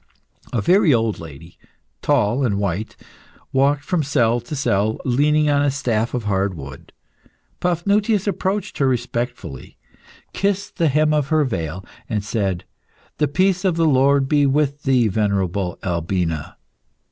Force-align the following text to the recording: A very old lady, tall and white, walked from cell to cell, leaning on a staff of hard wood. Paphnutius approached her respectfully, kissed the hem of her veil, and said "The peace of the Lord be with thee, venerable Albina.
A 0.51 0.61
very 0.61 0.91
old 0.95 1.19
lady, 1.19 1.59
tall 2.01 2.43
and 2.43 2.57
white, 2.57 2.95
walked 3.53 3.83
from 3.83 4.01
cell 4.01 4.39
to 4.39 4.55
cell, 4.55 4.99
leaning 5.05 5.47
on 5.47 5.61
a 5.61 5.69
staff 5.69 6.15
of 6.15 6.23
hard 6.23 6.55
wood. 6.55 6.91
Paphnutius 7.59 8.25
approached 8.25 8.79
her 8.79 8.87
respectfully, 8.87 9.77
kissed 10.33 10.77
the 10.77 10.87
hem 10.87 11.13
of 11.13 11.27
her 11.27 11.43
veil, 11.45 11.85
and 12.09 12.23
said 12.23 12.63
"The 13.19 13.27
peace 13.27 13.63
of 13.63 13.75
the 13.75 13.85
Lord 13.85 14.27
be 14.27 14.47
with 14.47 14.81
thee, 14.81 15.07
venerable 15.07 15.77
Albina. 15.83 16.57